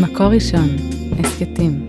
[0.00, 0.68] מקור ראשון,
[1.18, 1.88] הסכתים.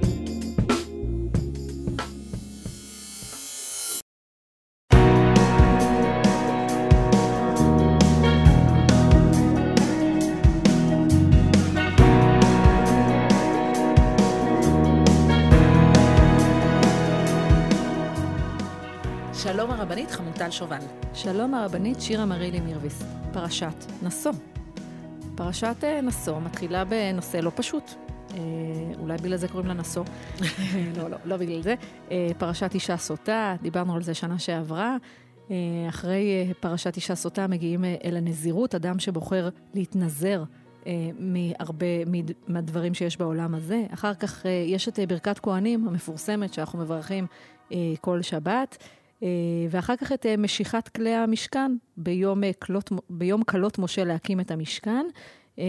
[19.34, 20.78] שלום הרבנית חמוטל שובל.
[21.14, 23.04] שלום הרבנית שירה מרילי מירביס,
[23.34, 24.32] פרשת נשוא.
[25.36, 27.92] פרשת אה, נשוא מתחילה בנושא לא פשוט.
[28.34, 28.38] אה,
[29.00, 30.04] אולי בגלל זה קוראים לה נשוא.
[30.98, 31.76] לא, לא, לא בגלל זה.
[32.12, 34.98] אה, פרשת אישה סוטה, דיברנו על זה שנה שעברה.
[35.52, 35.56] אה,
[35.90, 40.44] אחרי אה, פרשת אישה סוטה מגיעים אה, אל הנזירות, אדם שבוחר להתנזר
[40.88, 41.86] אה, מהרבה
[42.48, 43.84] מהדברים שיש בעולם הזה.
[43.94, 47.28] אחר כך אה, יש את אה, ברכת כהנים המפורסמת שאנחנו מברכים
[47.72, 48.78] אה, כל שבת.
[49.24, 49.28] אה,
[49.70, 54.52] ואחר כך את אה, משיכת כלי המשכן ביום, אה, כלות, ביום כלות משה להקים את
[54.52, 55.06] המשכן.
[55.60, 55.64] אה,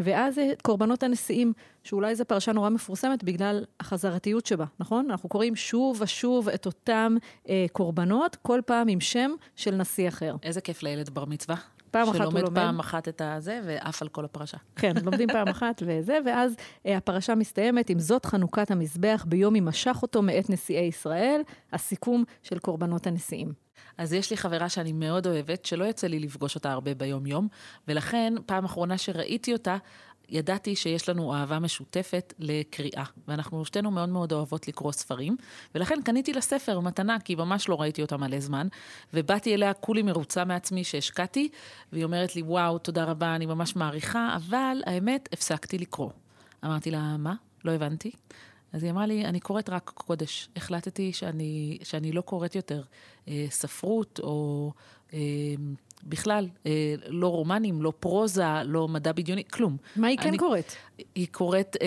[0.00, 1.52] ואז אה, קורבנות הנשיאים,
[1.84, 5.10] שאולי זו פרשה נורא מפורסמת בגלל החזרתיות שבה, נכון?
[5.10, 7.16] אנחנו קוראים שוב ושוב את אותם
[7.48, 10.36] אה, קורבנות, כל פעם עם שם של נשיא אחר.
[10.42, 11.56] איזה כיף לילד בר מצווה.
[11.90, 12.54] פעם אחת הוא שלומד לומד.
[12.54, 14.56] פעם אחת את הזה ועף על כל הפרשה.
[14.76, 16.54] כן, לומדים פעם אחת וזה, ואז
[16.86, 21.40] אה, הפרשה מסתיימת עם זאת חנוכת המזבח ביום הימשך אותו מאת נשיאי ישראל,
[21.72, 23.68] הסיכום של קורבנות הנשיאים.
[23.98, 27.48] אז יש לי חברה שאני מאוד אוהבת, שלא יוצא לי לפגוש אותה הרבה ביום-יום,
[27.88, 29.76] ולכן פעם אחרונה שראיתי אותה,
[30.28, 35.36] ידעתי שיש לנו אהבה משותפת לקריאה, ואנחנו שתינו מאוד מאוד אוהבות לקרוא ספרים,
[35.74, 38.68] ולכן קניתי לה ספר מתנה, כי ממש לא ראיתי אותה מלא זמן,
[39.14, 41.48] ובאתי אליה כולי מרוצה מעצמי שהשקעתי,
[41.92, 46.10] והיא אומרת לי, וואו, תודה רבה, אני ממש מעריכה, אבל האמת, הפסקתי לקרוא.
[46.64, 47.34] אמרתי לה, מה?
[47.64, 48.10] לא הבנתי.
[48.72, 50.48] אז היא אמרה לי, אני קוראת רק קודש.
[50.56, 52.82] החלטתי שאני, שאני לא קוראת יותר
[53.28, 54.72] אה, ספרות או
[55.14, 55.18] אה,
[56.04, 56.70] בכלל, אה,
[57.08, 59.76] לא רומנים, לא פרוזה, לא מדע בדיוני, כלום.
[59.96, 60.72] מה היא כן אני- קוראת?
[61.14, 61.86] היא קוראת אה,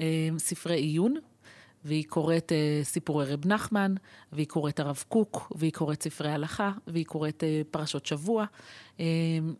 [0.00, 0.06] אה,
[0.38, 1.14] ספרי עיון,
[1.84, 3.94] והיא קוראת אה, סיפורי רב נחמן,
[4.32, 8.44] והיא קוראת הרב קוק, והיא קוראת ספרי הלכה, והיא קוראת אה, פרשות שבוע.
[9.00, 9.04] אה,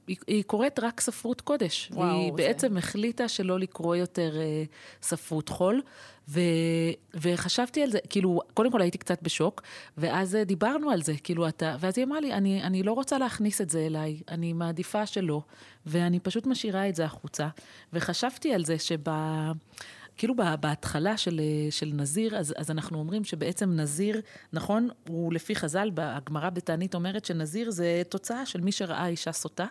[0.06, 1.91] היא, היא קוראת רק ספרות קודש.
[1.93, 4.62] וואו, והיא זה- בעצם החליטה שלא לקרוא יותר אה,
[5.03, 5.83] ספרות חול.
[6.28, 6.41] ו,
[7.15, 9.62] וחשבתי על זה, כאילו, קודם כל הייתי קצת בשוק,
[9.99, 13.19] ואז אה, דיברנו על זה, כאילו, אתה, ואז היא אמרה לי, אני, אני לא רוצה
[13.19, 15.43] להכניס את זה אליי, אני מעדיפה שלא,
[15.87, 17.49] ואני פשוט משאירה את זה החוצה.
[17.93, 19.11] וחשבתי על זה שב...
[20.20, 24.20] כאילו בה- בהתחלה של, אה, של נזיר, אז, אז אנחנו אומרים שבעצם נזיר,
[24.53, 29.66] נכון, הוא לפי חז"ל, הגמרא בתענית אומרת שנזיר זה תוצאה של מי שראה אישה סוטה,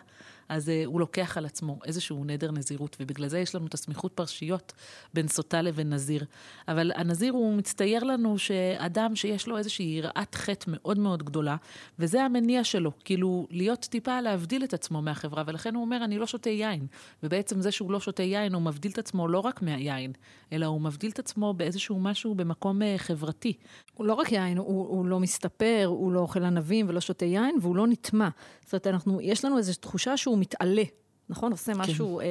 [0.50, 4.12] אז uh, הוא לוקח על עצמו איזשהו נדר נזירות, ובגלל זה יש לנו את הסמיכות
[4.12, 4.72] פרשיות
[5.14, 6.24] בין סוטה לבין נזיר.
[6.68, 11.56] אבל הנזיר הוא מצטייר לנו שאדם שיש לו איזושהי יראת חטא מאוד מאוד גדולה,
[11.98, 16.26] וזה המניע שלו, כאילו להיות טיפה להבדיל את עצמו מהחברה, ולכן הוא אומר, אני לא
[16.26, 16.86] שותה יין.
[17.22, 20.12] ובעצם זה שהוא לא שותה יין, הוא מבדיל את עצמו לא רק מהיין,
[20.52, 23.52] אלא הוא מבדיל את עצמו באיזשהו משהו במקום uh, חברתי.
[23.94, 27.56] הוא לא רק יין, הוא, הוא לא מסתפר, הוא לא אוכל ענבים ולא שותה יין,
[27.60, 28.28] והוא לא נטמע.
[28.64, 30.82] זאת אומרת, אנחנו, יש לנו איזו תחושה שהוא מתעלה,
[31.28, 31.52] נכון?
[31.52, 32.20] עושה משהו...
[32.20, 32.26] אה,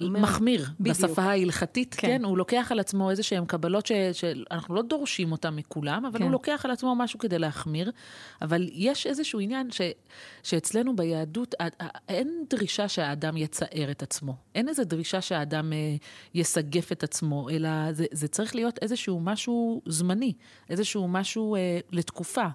[0.00, 0.96] אומר- מחמיר, בדיוק.
[0.96, 2.06] בשפה ההלכתית, כן.
[2.08, 2.18] כן.
[2.18, 6.12] כן, הוא לוקח על עצמו איזה שהן קבלות ש- שאנחנו לא דורשים אותן מכולם, אבל
[6.12, 6.18] כן.
[6.18, 6.24] כן.
[6.24, 7.90] הוא לוקח על עצמו משהו כדי להחמיר.
[8.42, 9.80] אבל יש איזשהו עניין ש,
[10.42, 11.54] שאצלנו ביהדות
[12.08, 14.36] אין דרישה שהאדם יצער את עצמו.
[14.54, 15.78] אין איזו דרישה שהאדם אה,
[16.34, 20.32] יסגף את עצמו, אלא זה, זה צריך להיות איזשהו משהו זמני,
[20.70, 21.60] איזשהו משהו אה,
[21.92, 22.46] לתקופה.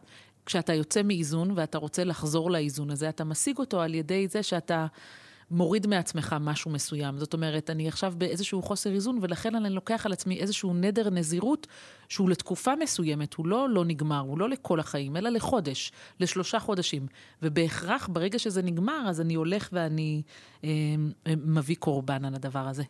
[0.45, 4.87] כשאתה יוצא מאיזון ואתה רוצה לחזור לאיזון הזה, אתה משיג אותו על ידי זה שאתה
[5.51, 7.17] מוריד מעצמך משהו מסוים.
[7.17, 11.67] זאת אומרת, אני עכשיו באיזשהו חוסר איזון, ולכן אני לוקח על עצמי איזשהו נדר נזירות
[12.09, 17.07] שהוא לתקופה מסוימת, הוא לא לא נגמר, הוא לא לכל החיים, אלא לחודש, לשלושה חודשים.
[17.41, 20.21] ובהכרח, ברגע שזה נגמר, אז אני הולך ואני
[20.63, 20.69] אה,
[21.27, 22.83] אה, מביא קורבן על הדבר הזה.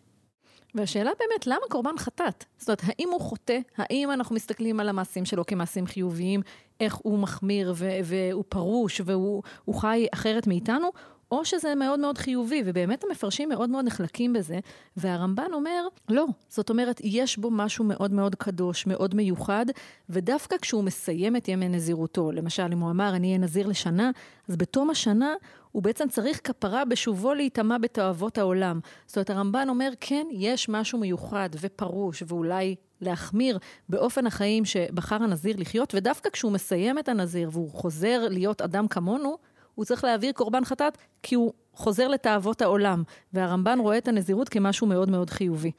[0.76, 2.46] והשאלה באמת, למה קורבן חטאת?
[2.58, 3.60] זאת אומרת, האם הוא חוטא?
[3.78, 6.42] האם אנחנו מסתכלים על המעשים שלו כמעשים חיוביים,
[6.80, 7.74] איך הוא מחמיר
[8.04, 10.90] והוא פרוש והוא הוא חי אחרת מאיתנו?
[11.32, 14.60] או שזה מאוד מאוד חיובי, ובאמת המפרשים מאוד מאוד נחלקים בזה,
[14.98, 16.26] והרמב"ן אומר, לא.
[16.50, 19.66] זאת אומרת, יש בו משהו מאוד מאוד קדוש, מאוד מיוחד,
[20.10, 24.12] ודווקא כשהוא מסיים את ימי נזירותו, למשל, אם הוא אמר, אני אהיה נזיר לשנה,
[24.48, 25.34] אז בתום השנה
[25.72, 28.80] הוא בעצם צריך כפרה בשובו להיטמע בתאוות העולם.
[29.08, 35.56] זאת אומרת, הרמב"ן אומר, כן, יש משהו מיוחד ופרוש, ואולי להחמיר באופן החיים שבחר הנזיר
[35.58, 39.38] לחיות, ודווקא כשהוא מסיים את הנזיר והוא חוזר להיות אדם כמונו,
[39.76, 43.04] הוא צריך להעביר קורבן חטאת, כי הוא חוזר לתאוות העולם.
[43.34, 45.72] והרמב"ן רואה את הנזירות כמשהו מאוד מאוד חיובי.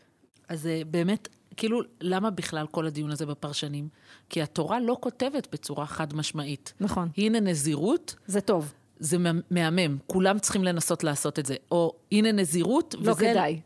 [0.49, 3.89] אז אה, באמת, כאילו, למה בכלל כל הדיון הזה בפרשנים?
[4.29, 6.73] כי התורה לא כותבת בצורה חד משמעית.
[6.81, 8.73] נכון, הנה נזירות, זה טוב.
[8.99, 11.55] זה מה- מהמם, כולם צריכים לנסות לעשות את זה.
[11.71, 13.31] או הנה נזירות, לא וזה...
[13.33, 13.61] כדאי.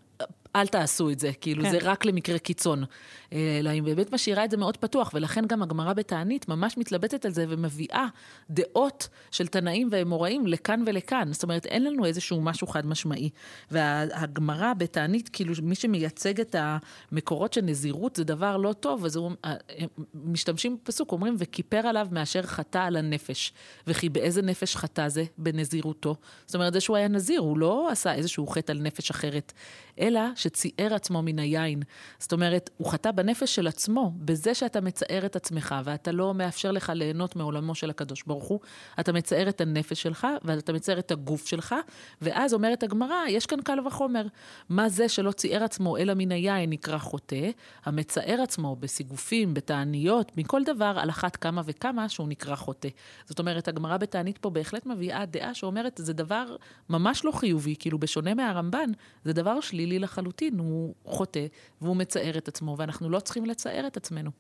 [0.57, 1.71] אל תעשו את זה, כאילו כן.
[1.71, 2.85] זה רק למקרה קיצון.
[3.33, 7.33] אלא היא באמת משאירה את זה מאוד פתוח, ולכן גם הגמרא בתענית ממש מתלבטת על
[7.33, 8.07] זה ומביאה
[8.51, 11.33] דעות של תנאים ואמוראים לכאן ולכאן.
[11.33, 13.31] זאת אומרת, אין לנו איזשהו משהו חד משמעי.
[13.71, 19.31] והגמרא בתענית, כאילו מי שמייצג את המקורות של נזירות זה דבר לא טוב, אז הוא,
[19.45, 23.53] הם משתמשים בפסוק, אומרים, וכיפר עליו מאשר חטא על הנפש.
[23.87, 25.25] וכי באיזה נפש חטא זה?
[25.39, 26.17] בנזירותו.
[26.47, 29.53] זאת אומרת, זה שהוא היה נזיר, הוא לא עשה איזשהו חטא על נפש אחרת,
[30.01, 31.83] אלא שציער עצמו מן היין.
[32.19, 36.71] זאת אומרת, הוא חטא בנפש של עצמו, בזה שאתה מצער את עצמך, ואתה לא מאפשר
[36.71, 38.61] לך ליהנות מעולמו של הקדוש ברוך הוא,
[39.01, 41.75] אתה מצער את הנפש שלך, ואתה מצער את הגוף שלך,
[42.23, 44.27] ואז אומרת הגמרא, יש כאן קל וחומר.
[44.69, 47.51] מה זה שלא ציער עצמו אלא מן היין נקרא חוטא,
[47.85, 52.89] המצער עצמו בסיגופים, בתעניות, מכל דבר, על אחת כמה וכמה שהוא נקרא חוטא.
[53.27, 56.57] זאת אומרת, הגמרא בתענית פה בהחלט מביאה דעה שאומרת, זה דבר
[56.91, 58.91] ממש לא חיובי, כאילו בשונה מהרמב"ן,
[59.25, 61.47] זה דבר שלילי לחלוטין, הוא חוטא
[61.81, 64.31] והוא מצער את עצמו, ואנחנו לא צריכים לצער את עצמנו.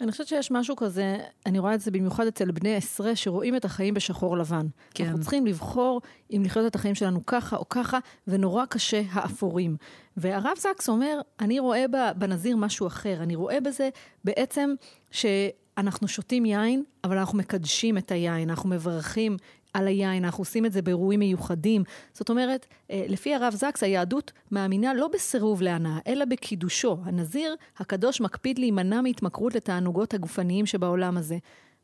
[0.00, 3.64] אני חושבת שיש משהו כזה, אני רואה את זה במיוחד אצל בני עשרה, שרואים את
[3.64, 4.66] החיים בשחור לבן.
[4.94, 5.04] כן.
[5.04, 6.00] אנחנו צריכים לבחור
[6.30, 9.76] אם לחיות את החיים שלנו ככה או ככה, ונורא קשה האפורים.
[10.16, 11.84] והרב זקס אומר, אני רואה
[12.16, 13.88] בנזיר משהו אחר, אני רואה בזה
[14.24, 14.74] בעצם
[15.10, 19.36] שאנחנו שותים יין, אבל אנחנו מקדשים את היין, אנחנו מברכים
[19.76, 21.84] על היין, אנחנו עושים את זה באירועים מיוחדים.
[22.12, 26.96] זאת אומרת, אה, לפי הרב זקס, היהדות מאמינה לא בסירוב להנאה, אלא בקידושו.
[27.04, 31.38] הנזיר הקדוש מקפיד להימנע מהתמכרות לתענוגות הגופניים שבעולם הזה.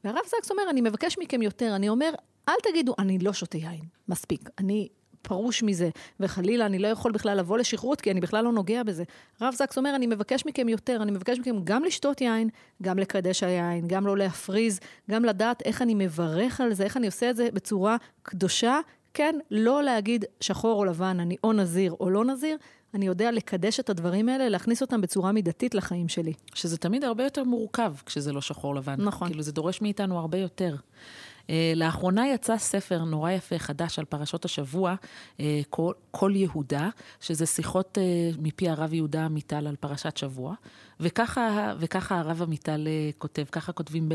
[0.05, 2.11] והרב זקס אומר, אני מבקש מכם יותר, אני אומר,
[2.49, 4.51] אל תגידו, אני לא שותה יין, מספיק.
[4.59, 4.89] אני
[5.33, 5.91] פרוש מזה,
[6.21, 9.05] וחלילה אני לא יכול בכלל לבוא לשכרות, כי אני בכלל לא נוגע בזה.
[9.41, 12.49] רב זקס אומר, אני מבקש מכם יותר, אני מבקש מכם גם לשתות יין,
[12.83, 14.81] גם לקדש היין, גם לא להפריז,
[15.11, 18.81] גם לדעת איך אני מברך על זה, איך אני עושה את זה בצורה קדושה.
[19.15, 22.57] כן, לא להגיד שחור או לבן, אני או נזיר או לא נזיר,
[22.95, 26.33] אני יודע לקדש את הדברים האלה, להכניס אותם בצורה מידתית לחיים שלי.
[26.55, 28.95] שזה תמיד הרבה יותר מורכב כשזה לא שחור לבן.
[28.99, 29.29] נכון.
[29.29, 30.77] כאילו זה דורש מאיתנו הרבה יותר.
[31.47, 34.95] Uh, לאחרונה יצא ספר נורא יפה, חדש, על פרשות השבוע,
[35.71, 36.89] כל, כל יהודה,
[37.21, 40.55] שזה שיחות uh, מפי הרב יהודה עמיטל על פרשת שבוע,
[41.03, 44.15] וככה, וככה הרב עמיטל uh, כותב, ככה כותבים ב,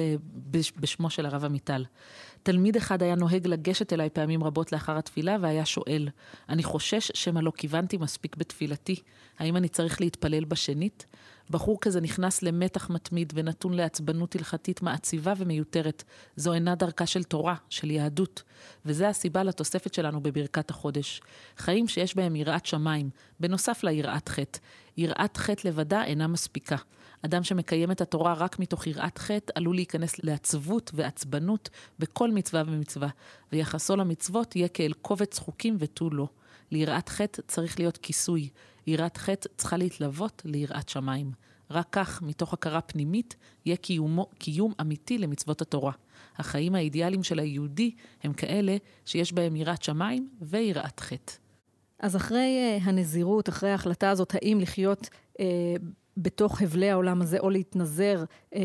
[0.51, 1.85] בש, בשמו של הרב עמיטל.
[2.43, 6.09] תלמיד אחד היה נוהג לגשת אליי פעמים רבות לאחר התפילה והיה שואל,
[6.49, 8.95] אני חושש שמא לא כיוונתי מספיק בתפילתי,
[9.39, 11.05] האם אני צריך להתפלל בשנית?
[11.49, 16.03] בחור כזה נכנס למתח מתמיד ונתון לעצבנות הלכתית מעציבה ומיותרת.
[16.35, 18.43] זו אינה דרכה של תורה, של יהדות.
[18.85, 21.21] וזה הסיבה לתוספת שלנו בברכת החודש.
[21.57, 23.09] חיים שיש בהם יראת שמיים,
[23.39, 24.59] בנוסף ליראת חטא.
[24.97, 26.75] יראת חטא לבדה אינה מספיקה.
[27.21, 33.09] אדם שמקיים את התורה רק מתוך יראת חטא עלול להיכנס לעצבות ועצבנות בכל מצווה ומצווה,
[33.51, 36.27] ויחסו למצוות יהיה כאל קובץ חוקים ותו לא.
[36.71, 38.49] ליראת חטא צריך להיות כיסוי.
[38.87, 41.31] יראת חטא צריכה להתלוות ליראת שמיים.
[41.71, 43.35] רק כך, מתוך הכרה פנימית,
[43.65, 45.91] יהיה קיומו, קיום אמיתי למצוות התורה.
[46.37, 47.91] החיים האידיאליים של היהודי
[48.23, 51.46] הם כאלה שיש בהם יראת שמיים ויראת חטא.
[51.99, 55.41] אז אחרי uh, הנזירות, אחרי ההחלטה הזאת, האם לחיות uh,
[56.17, 58.23] בתוך הבלי העולם הזה, או להתנזר
[58.53, 58.57] uh,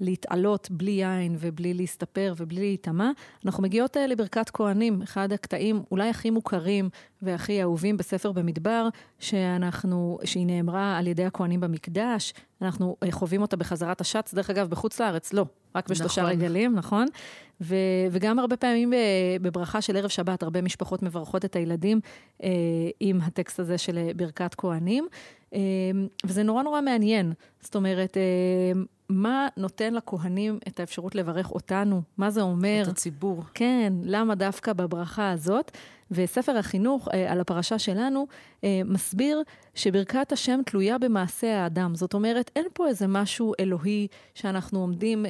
[0.00, 3.10] ולהתעלות uh, בלי יין ובלי להסתפר ובלי להיטמע,
[3.46, 6.88] אנחנו מגיעות uh, לברכת כהנים, אחד הקטעים אולי הכי מוכרים
[7.22, 13.56] והכי אהובים בספר במדבר, שאנחנו, שהיא נאמרה על ידי הכהנים במקדש, אנחנו uh, חווים אותה
[13.56, 16.32] בחזרת השץ, דרך אגב, בחוץ לארץ, לא, רק בשלושה נכון.
[16.32, 17.06] רגלים, נכון?
[17.60, 17.76] ו,
[18.10, 18.92] וגם הרבה פעמים
[19.42, 22.00] בברכה של ערב שבת, הרבה משפחות מברכות את הילדים
[22.42, 22.48] אה,
[23.00, 25.18] עם הטקסט הזה של אה, ברכת כהנים, אה,
[26.26, 27.32] וזה נורא נורא מעניין.
[27.62, 32.02] זאת אומרת, אה, מה נותן לכהנים את האפשרות לברך אותנו?
[32.16, 32.80] מה זה אומר?
[32.82, 33.44] את הציבור.
[33.54, 35.70] כן, למה דווקא בברכה הזאת?
[36.10, 38.26] וספר החינוך אה, על הפרשה שלנו
[38.64, 39.42] אה, מסביר
[39.74, 41.94] שברכת השם תלויה במעשה האדם.
[41.94, 45.26] זאת אומרת, אין פה איזה משהו אלוהי שאנחנו עומדים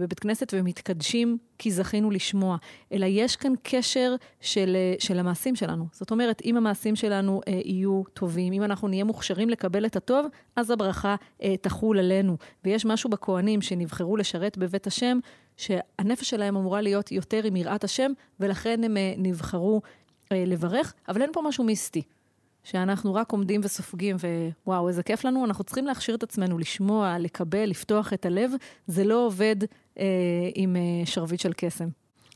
[0.00, 2.56] בבית כנסת ומתקדשים כי זכינו לשמוע,
[2.92, 5.86] אלא יש כאן קשר של, של המעשים שלנו.
[5.92, 10.26] זאת אומרת, אם המעשים שלנו יהיו טובים, אם אנחנו נהיה מוכשרים לקבל את הטוב,
[10.56, 12.36] אז הברכה אה, תחול עלינו.
[12.64, 15.18] ויש משהו בכהנים שנבחרו לשרת בבית השם,
[15.56, 19.82] שהנפש שלהם אמורה להיות יותר עם יראת השם, ולכן הם אה, נבחרו
[20.32, 22.02] אה, לברך, אבל אין פה משהו מיסטי.
[22.64, 24.16] שאנחנו רק עומדים וסופגים,
[24.66, 28.50] ווואו, איזה כיף לנו, אנחנו צריכים להכשיר את עצמנו, לשמוע, לקבל, לפתוח את הלב.
[28.86, 29.56] זה לא עובד
[29.98, 30.04] אה,
[30.54, 31.88] עם אה, שרביט של קסם.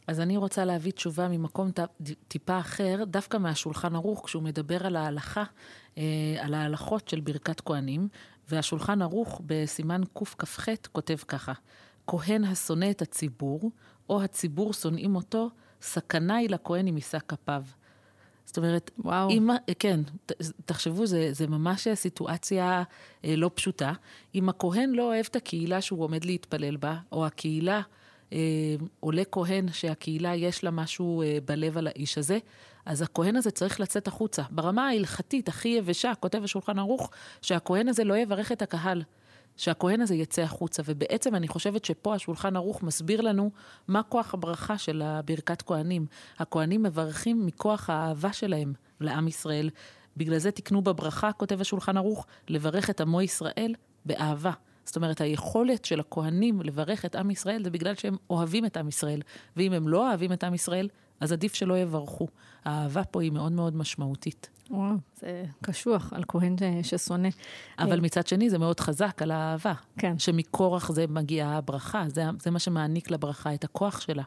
[0.06, 1.70] אז אני רוצה להביא תשובה ממקום
[2.28, 5.44] טיפה אחר, דווקא מהשולחן ערוך, כשהוא מדבר על ההלכה,
[5.98, 6.02] אה,
[6.40, 8.08] על ההלכות של ברכת כהנים,
[8.50, 11.52] והשולחן ערוך בסימן קכ"ח כותב ככה:
[12.06, 13.70] כהן השונא את הציבור,
[14.08, 15.50] או הציבור שונאים אותו,
[15.82, 17.64] סכנה היא לכהן אם יישא כפיו.
[18.46, 19.30] זאת אומרת, וואו.
[19.30, 20.32] אם, כן, ת-
[20.64, 22.82] תחשבו, זה, זה ממש סיטואציה
[23.24, 23.92] אה, לא פשוטה.
[24.34, 27.80] אם הכהן לא אוהב את הקהילה שהוא עומד להתפלל בה, או הקהילה,
[29.00, 32.38] עולה כהן שהקהילה יש לה משהו אה, בלב על האיש הזה,
[32.86, 34.42] אז הכהן הזה צריך לצאת החוצה.
[34.50, 37.10] ברמה ההלכתית הכי יבשה, כותב השולחן ערוך,
[37.42, 39.02] שהכהן הזה לא יברך את הקהל.
[39.56, 40.82] שהכהן הזה יצא החוצה.
[40.86, 43.50] ובעצם אני חושבת שפה השולחן ערוך מסביר לנו
[43.88, 46.06] מה כוח הברכה של הברכת כהנים.
[46.38, 49.70] הכהנים מברכים מכוח האהבה שלהם לעם ישראל.
[50.16, 54.52] בגלל זה תקנו בברכה, כותב השולחן ערוך, לברך את עמו ישראל באהבה.
[54.84, 58.88] זאת אומרת, היכולת של הכהנים לברך את עם ישראל זה בגלל שהם אוהבים את עם
[58.88, 59.22] ישראל.
[59.56, 60.88] ואם הם לא אוהבים את עם ישראל,
[61.20, 62.28] אז עדיף שלא יברכו.
[62.64, 64.48] האהבה פה היא מאוד מאוד משמעותית.
[64.70, 67.28] וואו, זה קשוח על כהן ש- ששונא.
[67.78, 69.72] אבל מצד שני זה מאוד חזק על האהבה.
[69.98, 70.18] כן.
[70.18, 74.22] שמכורח זה מגיעה הברכה, זה, זה מה שמעניק לברכה את הכוח שלה.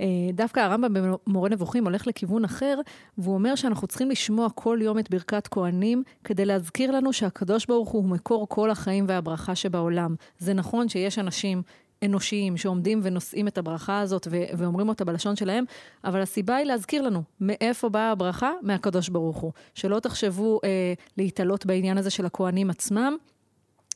[0.00, 0.94] אה, דווקא הרמב"ם
[1.26, 2.80] במורה נבוכים הולך לכיוון אחר,
[3.18, 7.88] והוא אומר שאנחנו צריכים לשמוע כל יום את ברכת כהנים, כדי להזכיר לנו שהקדוש ברוך
[7.88, 10.14] הוא מקור כל החיים והברכה שבעולם.
[10.38, 11.62] זה נכון שיש אנשים
[12.04, 15.64] אנושיים שעומדים ונושאים את הברכה הזאת ו- ואומרים אותה בלשון שלהם,
[16.04, 18.50] אבל הסיבה היא להזכיר לנו מאיפה באה הברכה?
[18.62, 19.52] מהקדוש ברוך הוא.
[19.74, 23.16] שלא תחשבו אה, להתעלות בעניין הזה של הכהנים עצמם.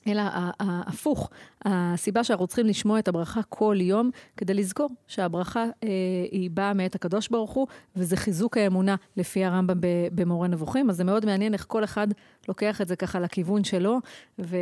[0.06, 0.22] אלא
[0.60, 1.30] הפוך,
[1.64, 5.88] הסיבה שאנחנו צריכים לשמוע את הברכה כל יום, כדי לזכור שהברכה אה,
[6.30, 9.80] היא באה מאת הקדוש ברוך הוא, וזה חיזוק האמונה לפי הרמב"ם
[10.12, 12.08] במורה נבוכים, אז זה מאוד מעניין איך כל אחד
[12.48, 13.98] לוקח את זה ככה לכיוון שלו,
[14.38, 14.56] ו...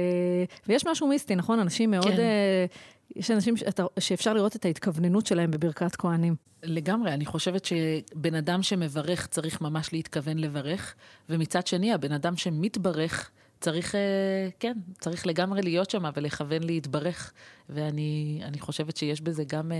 [0.68, 1.58] ויש משהו מיסטי, נכון?
[1.58, 2.04] אנשים מאוד...
[2.04, 2.18] כן.
[2.18, 2.66] אה,
[3.16, 6.34] יש אנשים שאתה, שאפשר לראות את ההתכווננות שלהם בברכת כהנים.
[6.62, 10.94] לגמרי, אני חושבת שבן אדם שמברך צריך ממש להתכוון לברך,
[11.28, 13.30] ומצד שני, הבן אדם שמתברך
[13.64, 17.32] צריך, אה, כן, צריך לגמרי להיות שם ולכוון להתברך.
[17.68, 19.76] ואני אני חושבת שיש בזה גם, אה,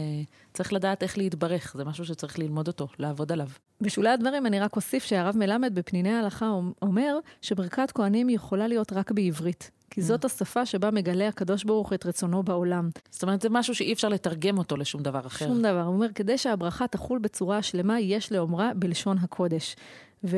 [0.55, 3.49] צריך לדעת איך להתברך, זה משהו שצריך ללמוד אותו, לעבוד עליו.
[3.81, 6.51] בשולי הדברים אני רק אוסיף שהרב מלמד בפניני ההלכה
[6.83, 9.71] אומר שברכת כהנים יכולה להיות רק בעברית.
[9.91, 12.91] כי זאת השפה שבה מגלה הקדוש ברוך את רצונו בעולם.
[13.11, 15.47] זאת אומרת, זה משהו שאי אפשר לתרגם אותו לשום דבר אחר.
[15.47, 15.83] שום דבר.
[15.83, 19.77] הוא אומר, כדי שהברכה תחול בצורה שלמה, יש לאומרה בלשון הקודש.
[20.25, 20.37] ו...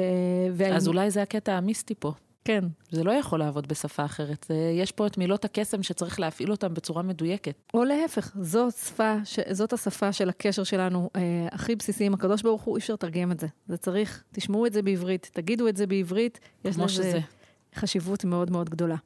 [0.74, 2.12] אז אולי זה הקטע המיסטי פה.
[2.46, 2.64] כן.
[2.90, 4.50] זה לא יכול לעבוד בשפה אחרת.
[4.74, 7.54] יש פה את מילות הקסם שצריך להפעיל אותן בצורה מדויקת.
[7.74, 9.38] או להפך, זאת, שפה, ש...
[9.50, 11.20] זאת השפה של הקשר שלנו אה,
[11.52, 13.46] הכי בסיסי עם הקדוש ברוך הוא, אי אפשר לתרגם את זה.
[13.68, 17.20] זה צריך, תשמעו את זה בעברית, תגידו את זה בעברית, יש כמו לזה שזה.
[17.74, 18.96] חשיבות מאוד מאוד גדולה.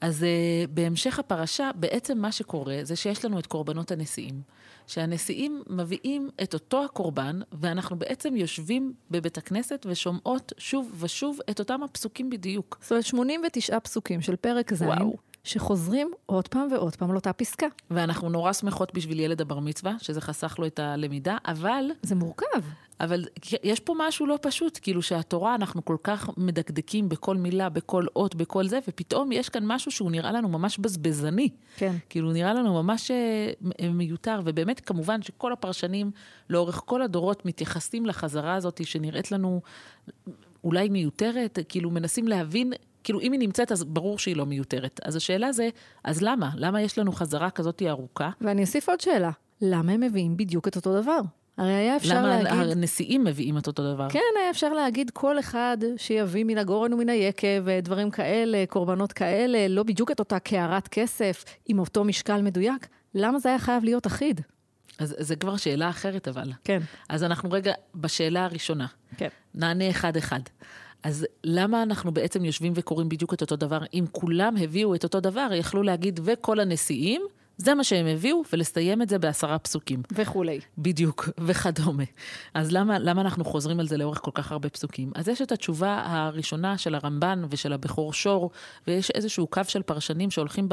[0.00, 4.42] אז uh, בהמשך הפרשה, בעצם מה שקורה זה שיש לנו את קורבנות הנשיאים.
[4.86, 11.82] שהנשיאים מביאים את אותו הקורבן, ואנחנו בעצם יושבים בבית הכנסת ושומעות שוב ושוב את אותם
[11.82, 12.78] הפסוקים בדיוק.
[12.82, 15.16] זאת אומרת, 89 פסוקים של פרק ז', וואו.
[15.46, 17.66] שחוזרים עוד פעם ועוד פעם על אותה פסקה.
[17.90, 22.60] ואנחנו נורא שמחות בשביל ילד הבר מצווה, שזה חסך לו את הלמידה, אבל, זה מורכב.
[23.00, 23.24] אבל
[23.62, 28.34] יש פה משהו לא פשוט, כאילו שהתורה, אנחנו כל כך מדקדקים בכל מילה, בכל אות,
[28.34, 31.48] בכל זה, ופתאום יש כאן משהו שהוא נראה לנו ממש בזבזני.
[31.76, 31.92] כן.
[32.08, 36.10] כאילו, נראה לנו ממש אה, מיותר, ובאמת, כמובן שכל הפרשנים
[36.50, 39.60] לאורך כל הדורות מתייחסים לחזרה הזאת, שנראית לנו
[40.64, 42.72] אולי מיותרת, כאילו מנסים להבין,
[43.06, 45.00] כאילו אם היא נמצאת, אז ברור שהיא לא מיותרת.
[45.04, 45.68] אז השאלה זה,
[46.04, 46.50] אז למה?
[46.56, 48.30] למה יש לנו חזרה כזאת ארוכה?
[48.40, 51.20] ואני אוסיף עוד שאלה, למה הם מביאים בדיוק את אותו דבר?
[51.56, 52.70] הרי היה אפשר למה להגיד...
[52.72, 54.08] הנשיאים מביאים את אותו דבר?
[54.10, 59.68] כן, היה אפשר להגיד כל אחד שיביא מן הגורן ומן היקב, דברים כאלה, קורבנות כאלה,
[59.68, 62.86] לא בדיוק את אותה קערת כסף, עם אותו משקל מדויק.
[63.14, 64.40] למה זה היה חייב להיות אחיד?
[64.98, 66.52] אז זה כבר שאלה אחרת, אבל.
[66.64, 66.80] כן.
[67.08, 68.86] אז אנחנו רגע בשאלה הראשונה.
[69.16, 69.28] כן.
[69.54, 70.40] נענה אחד-אחד.
[71.02, 73.78] אז למה אנחנו בעצם יושבים וקוראים בדיוק את אותו דבר?
[73.94, 77.22] אם כולם הביאו את אותו דבר, יכלו להגיד, וכל הנשיאים,
[77.58, 80.02] זה מה שהם הביאו, ולסיים את זה בעשרה פסוקים.
[80.12, 80.60] וכולי.
[80.78, 82.04] בדיוק, וכדומה.
[82.54, 85.12] אז למה, למה אנחנו חוזרים על זה לאורך כל כך הרבה פסוקים?
[85.14, 88.50] אז יש את התשובה הראשונה של הרמב"ן ושל הבכור שור,
[88.86, 90.68] ויש איזשהו קו של פרשנים שהולכים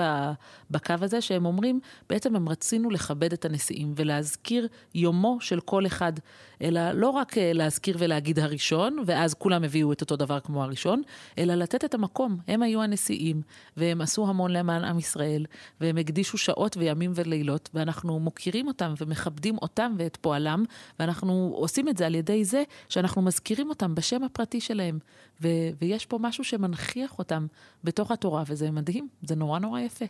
[0.71, 6.13] בקו הזה, שהם אומרים, בעצם הם רצינו לכבד את הנשיאים ולהזכיר יומו של כל אחד,
[6.61, 11.01] אלא לא רק אה, להזכיר ולהגיד הראשון, ואז כולם הביאו את אותו דבר כמו הראשון,
[11.37, 12.37] אלא לתת את המקום.
[12.47, 13.41] הם היו הנשיאים,
[13.77, 15.45] והם עשו המון למען עם ישראל,
[15.81, 20.63] והם הקדישו שעות וימים ולילות, ואנחנו מוקירים אותם ומכבדים אותם ואת פועלם,
[20.99, 24.99] ואנחנו עושים את זה על ידי זה שאנחנו מזכירים אותם בשם הפרטי שלהם.
[25.41, 27.47] ו- ויש פה משהו שמנכיח אותם
[27.83, 30.05] בתוך התורה, וזה מדהים, זה נורא נורא יפה.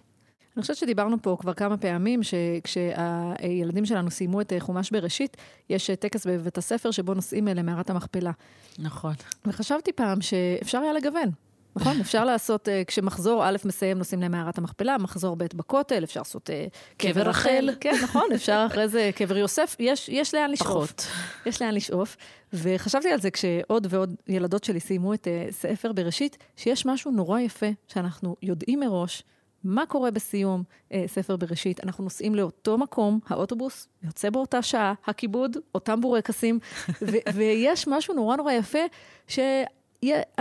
[0.55, 5.38] אני חושבת שדיברנו פה כבר כמה פעמים, שכשהילדים שלנו סיימו את אה, חומש בראשית,
[5.70, 8.32] יש אה, טקס בבית הספר שבו נוסעים למערת המכפלה.
[8.79, 9.13] נכון.
[9.46, 11.29] וחשבתי פעם שאפשר היה לגוון.
[11.75, 12.00] נכון?
[12.01, 16.65] אפשר לעשות, אה, כשמחזור א' מסיים, נוסעים למערת המכפלה, מחזור ב' בכותל, אפשר לעשות אה,
[16.98, 17.22] קבר.
[17.22, 17.70] רחל.
[17.80, 20.92] כן, נכון, אפשר אחרי זה קבר יוסף, יש, יש לאן לשאוף.
[20.92, 21.08] פחות.
[21.46, 22.18] יש לאן לשאוף.
[22.53, 27.39] וחשבתי על זה כשעוד ועוד ילדות שלי סיימו את אה, ספר בראשית, שיש משהו נורא
[27.39, 29.24] יפה שאנחנו יודעים מראש.
[29.63, 31.84] מה קורה בסיום אה, ספר בראשית?
[31.84, 36.60] אנחנו נוסעים לאותו מקום, האוטובוס יוצא באותה שעה, הכיבוד, אותם בורקסים,
[37.01, 38.80] ו- ויש משהו נורא נורא יפה,
[39.27, 39.39] ש...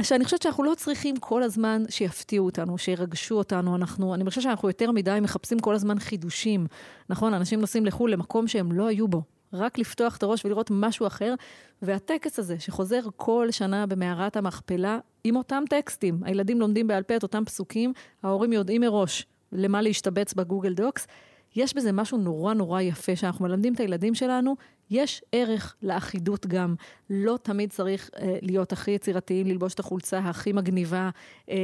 [0.02, 3.76] שאני חושבת שאנחנו לא צריכים כל הזמן שיפתיעו אותנו, שירגשו אותנו.
[3.76, 6.66] אנחנו, אני חושבת שאנחנו יותר מדי מחפשים כל הזמן חידושים.
[7.09, 9.23] נכון, אנשים נוסעים לחו"ל למקום שהם לא היו בו.
[9.52, 11.35] רק לפתוח את הראש ולראות משהו אחר.
[11.83, 17.23] והטקס הזה, שחוזר כל שנה במערת המכפלה, עם אותם טקסטים, הילדים לומדים בעל פה את
[17.23, 17.92] אותם פסוקים,
[18.23, 21.07] ההורים יודעים מראש למה להשתבץ בגוגל דוקס.
[21.56, 24.56] יש בזה משהו נורא נורא יפה, שאנחנו מלמדים את הילדים שלנו,
[24.90, 26.75] יש ערך לאחידות גם.
[27.11, 31.11] לא תמיד צריך אה, להיות הכי יצירתיים, ללבוש את החולצה הכי מגניבה,
[31.50, 31.56] אה,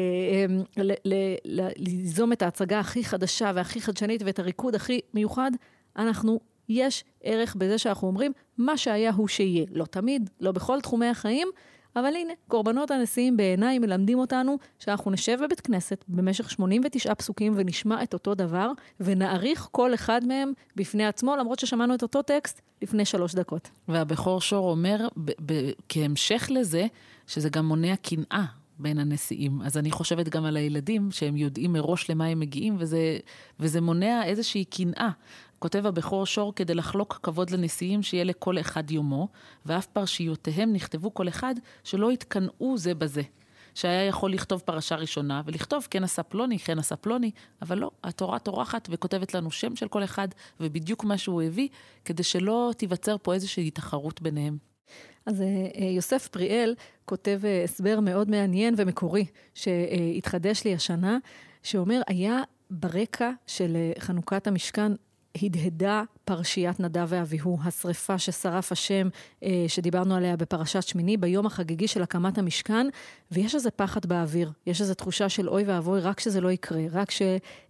[0.79, 0.95] אה,
[1.77, 5.51] ליזום את ההצגה הכי חדשה והכי חדשנית ואת הריקוד הכי מיוחד.
[5.97, 9.67] אנחנו, יש ערך בזה שאנחנו אומרים, מה שהיה הוא שיהיה.
[9.71, 11.49] לא תמיד, לא בכל תחומי החיים,
[12.01, 18.03] אבל הנה, קורבנות הנשיאים בעיניי מלמדים אותנו שאנחנו נשב בבית כנסת במשך 89 פסוקים ונשמע
[18.03, 23.05] את אותו דבר, ונעריך כל אחד מהם בפני עצמו, למרות ששמענו את אותו טקסט לפני
[23.05, 23.71] שלוש דקות.
[23.89, 25.09] והבכור שור אומר,
[25.89, 26.87] כהמשך לזה,
[27.27, 28.45] שזה גם מונע קנאה
[28.79, 29.63] בין הנשיאים.
[29.63, 33.19] אז אני חושבת גם על הילדים, שהם יודעים מראש למה הם מגיעים, וזה,
[33.61, 35.11] וזה מונע איזושהי קנאה.
[35.59, 39.29] כותב הבכור שור כדי לחלוק כבוד לנשיאים, שיהיה לכל אחד יומו,
[39.67, 43.23] ואף פרשיותיהם נכתבו כל אחד, שלא יתקנאו זה בזה.
[43.75, 47.31] שהיה יכול לכתוב פרשה ראשונה, ולכתוב כן עשה פלוני, כן עשה פלוני,
[47.63, 50.29] אבל לא, התורה טורחת וכותבת לנו שם של כל אחד,
[50.61, 51.69] ובדיוק מה שהוא הביא,
[52.05, 54.57] כדי שלא תיווצר פה איזושהי תחרות ביניהם.
[55.27, 56.75] אז אה, אה, יוסף פריאל
[57.05, 61.19] כותב אה, הסבר מאוד מעניין ומקורי, שהתחדש לי השנה,
[61.63, 64.93] שאומר, היה ברקע של חנוכת המשכן
[65.43, 69.09] הדהדה פרשיית נדב ואביהו, השרפה ששרף השם,
[69.43, 72.87] אה, שדיברנו עליה בפרשת שמיני, ביום החגיגי של הקמת המשכן,
[73.33, 77.11] ויש איזה פחד באוויר, יש איזו תחושה של אוי ואבוי, רק שזה לא יקרה, רק
[77.11, 77.27] שלא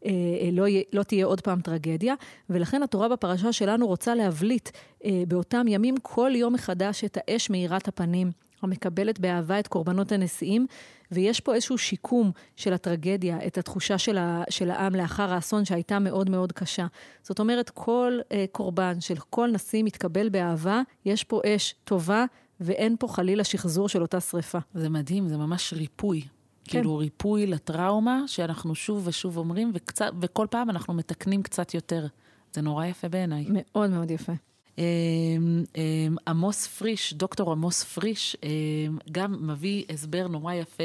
[0.07, 0.11] אה,
[0.53, 2.14] לא, יהיה- לא תהיה עוד פעם טרגדיה,
[2.51, 4.68] ולכן התורה בפרשה שלנו רוצה להבליט
[5.05, 8.48] אה, באותם ימים כל יום מחדש את האש מאירת הפנים.
[8.62, 10.66] המקבלת באהבה את קורבנות הנשיאים,
[11.12, 15.99] ויש פה איזשהו שיקום של הטרגדיה, את התחושה של, ה, של העם לאחר האסון שהייתה
[15.99, 16.87] מאוד מאוד קשה.
[17.23, 22.25] זאת אומרת, כל אה, קורבן של כל נשיא מתקבל באהבה, יש פה אש טובה,
[22.61, 24.59] ואין פה חלילה שחזור של אותה שריפה.
[24.75, 26.21] זה מדהים, זה ממש ריפוי.
[26.21, 26.71] כן.
[26.71, 32.07] כאילו ריפוי לטראומה, שאנחנו שוב ושוב אומרים, וקצת, וכל פעם אנחנו מתקנים קצת יותר.
[32.53, 33.47] זה נורא יפה בעיניי.
[33.49, 34.33] מאוד מאוד יפה.
[34.79, 40.85] אמ, אמ, עמוס פריש, דוקטור עמוס פריש, אמ, גם מביא הסבר נורא יפה,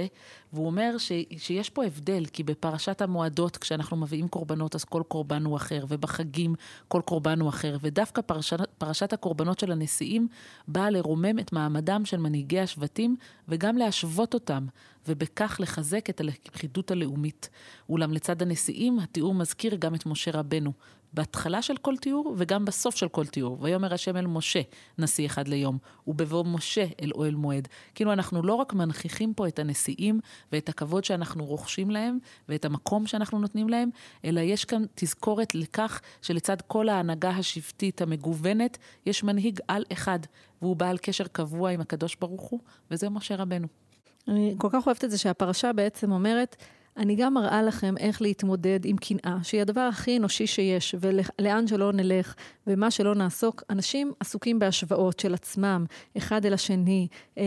[0.54, 5.46] והוא אומר ש, שיש פה הבדל, כי בפרשת המועדות, כשאנחנו מביאים קורבנות, אז כל קורבן
[5.46, 6.56] הוא אחר, ובחגים
[6.88, 10.28] כל קורבן הוא אחר, ודווקא פרשת, פרשת הקורבנות של הנשיאים
[10.68, 13.16] באה לרומם את מעמדם של מנהיגי השבטים,
[13.48, 14.66] וגם להשוות אותם,
[15.08, 17.50] ובכך לחזק את הלכידות הלאומית.
[17.90, 20.74] אולם לצד הנשיאים, התיאור מזכיר גם את משה רבנו.
[21.14, 23.58] בהתחלה של כל תיאור וגם בסוף של כל תיאור.
[23.62, 24.62] ויאמר השם אל משה,
[24.98, 27.68] נשיא אחד ליום, ובבוא משה אל אוהל מועד.
[27.96, 30.20] כאילו אנחנו לא רק מנכיחים פה את הנשיאים
[30.52, 32.18] ואת הכבוד שאנחנו רוכשים להם
[32.50, 33.90] ואת המקום שאנחנו נותנים להם,
[34.26, 40.20] אלא יש כאן תזכורת לכך שלצד כל ההנהגה השבטית המגוונת, יש מנהיג על אחד,
[40.62, 42.60] והוא בעל קשר קבוע עם הקדוש ברוך הוא,
[42.92, 43.83] וזה משה רבנו.
[44.28, 46.56] אני כל כך אוהבת את זה שהפרשה בעצם אומרת,
[46.98, 51.94] אני גם מראה לכם איך להתמודד עם קנאה, שהיא הדבר הכי אנושי שיש, ולאן שלא
[51.94, 52.36] נלך,
[52.68, 53.64] ומה שלא נעסוק.
[53.70, 55.86] אנשים עסוקים בהשוואות של עצמם,
[56.18, 57.08] אחד אל השני.
[57.38, 57.44] אה,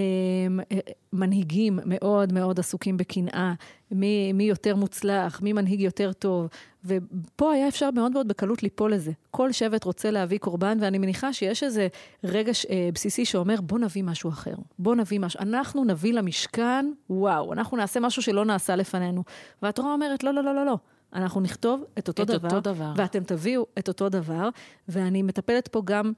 [1.12, 3.53] מנהיגים מאוד מאוד עסוקים בקנאה,
[3.91, 6.49] מי, מי יותר מוצלח, מי מנהיג יותר טוב.
[6.87, 9.12] ופה היה אפשר מאוד מאוד בקלות ליפול לזה.
[9.31, 11.88] כל שבט רוצה להביא קורבן, ואני מניחה שיש איזה
[12.25, 14.55] רגש אה, בסיסי שאומר, בוא נביא משהו אחר.
[14.79, 15.40] בוא נביא משהו.
[15.40, 19.22] אנחנו נביא למשכן, וואו, אנחנו נעשה משהו שלא נעשה לפנינו.
[19.62, 20.79] והתורה אומרת, לא, לא, לא, לא, לא.
[21.12, 22.92] אנחנו נכתוב את אותו את דבר, אותו דבר.
[22.96, 24.49] ואתם תביאו את אותו דבר,
[24.88, 26.12] ואני מטפלת פה גם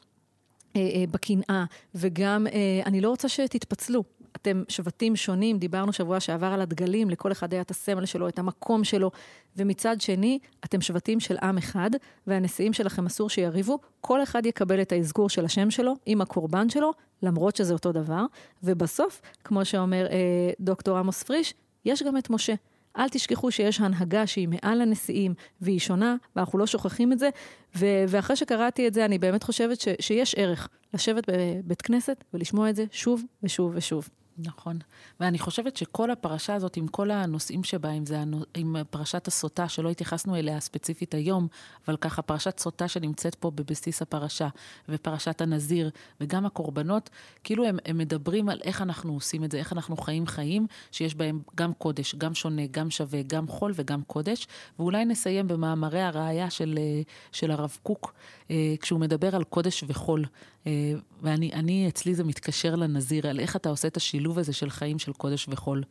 [0.77, 4.05] אה, אה, בקנאה, וגם, אה, אני לא רוצה שתתפצלו.
[4.43, 8.39] אתם שבטים שונים, דיברנו שבוע שעבר על הדגלים, לכל אחד היה את הסמל שלו, את
[8.39, 9.11] המקום שלו,
[9.57, 11.91] ומצד שני, אתם שבטים של עם אחד,
[12.27, 16.93] והנשיאים שלכם אסור שיריבו, כל אחד יקבל את האזכור של השם שלו עם הקורבן שלו,
[17.23, 18.25] למרות שזה אותו דבר,
[18.63, 20.17] ובסוף, כמו שאומר אה,
[20.61, 22.55] דוקטור עמוס פריש, יש גם את משה.
[22.99, 27.31] אל תשכחו שיש הנהגה שהיא מעל הנשיאים והיא שונה, ואנחנו לא שוכחים את זה.
[27.77, 32.71] ו- ואחרי שקראתי את זה, אני באמת חושבת ש- שיש ערך לשבת בבית כנסת ולשמוע
[32.71, 34.09] את זה שוב ושוב ושוב.
[34.39, 34.79] נכון.
[35.21, 39.69] ואני חושבת שכל הפרשה הזאת, עם כל הנושאים שבה, אם זה הנו- עם פרשת הסוטה,
[39.69, 41.49] שלא התייחסנו אליה ספציפית היום,
[41.87, 44.49] אבל ככה, פרשת סוטה שנמצאת פה בבסיס הפרשה,
[44.89, 47.11] ופרשת הנזיר, וגם הקורבנות,
[47.45, 51.15] כאילו הם, הם מדברים על איך אנחנו עושים את זה, איך אנחנו חיים חיים, שיש
[51.15, 54.47] בהם גם קודש, גם שונה, גם שווה, גם חול וגם קודש.
[54.79, 58.15] ואולי נסיים במאמרי הראייה של, אה, של הרב קוק,
[58.51, 60.25] אה, כשהוא מדבר על קודש וחול.
[60.67, 64.71] אה, ואני, אני, אצלי זה מתקשר לנזיר, על איך אתה עושה את השילוב הזה של
[64.71, 65.83] חיים של קודש וחול.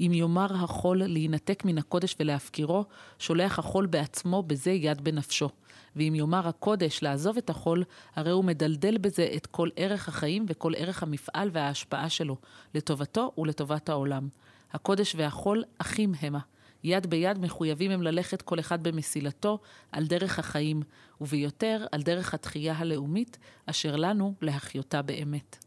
[0.00, 2.84] אם יאמר החול להינתק מן הקודש ולהפקירו,
[3.18, 5.48] שולח החול בעצמו בזה יד בנפשו.
[5.96, 7.84] ואם יאמר הקודש לעזוב את החול,
[8.16, 12.36] הרי הוא מדלדל בזה את כל ערך החיים וכל ערך המפעל וההשפעה שלו,
[12.74, 14.28] לטובתו ולטובת העולם.
[14.72, 16.40] הקודש והחול אחים המה.
[16.84, 19.58] יד ביד מחויבים הם ללכת כל אחד במסילתו
[19.92, 20.82] על דרך החיים,
[21.20, 25.64] וביותר על דרך התחייה הלאומית, אשר לנו להחיותה באמת.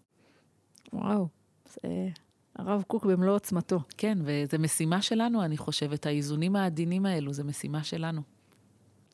[0.94, 1.28] וואו,
[1.72, 2.10] זה
[2.56, 3.80] הרב קוק במלוא עוצמתו.
[3.98, 6.06] כן, וזו משימה שלנו, אני חושבת.
[6.06, 8.22] האיזונים העדינים האלו, זו משימה שלנו.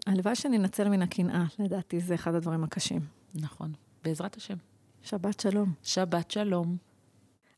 [0.05, 3.01] הלוואי שננצל מן הקנאה, לדעתי זה אחד הדברים הקשים.
[3.35, 3.73] נכון.
[4.03, 4.55] בעזרת השם.
[5.03, 5.73] שבת שלום.
[5.83, 6.77] שבת שלום.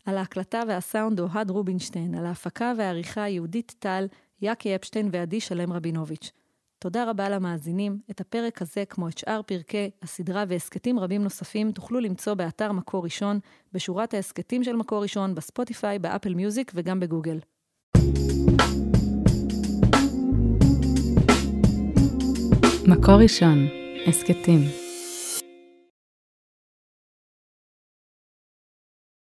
[0.05, 4.07] על ההקלטה והסאונד אוהד רובינשטיין, על ההפקה והעריכה יהודית טל,
[4.41, 6.31] יאקי אפשטיין ועדי שלם רבינוביץ'.
[6.81, 7.99] תודה רבה למאזינים.
[8.11, 13.03] את הפרק הזה, כמו את שאר פרקי הסדרה והסכתים רבים נוספים, תוכלו למצוא באתר מקור
[13.03, 13.39] ראשון,
[13.73, 17.39] בשורת ההסכתים של מקור ראשון, בספוטיפיי, באפל מיוזיק וגם בגוגל.
[22.87, 23.67] מקור ראשון,
[24.07, 24.78] הסכתים.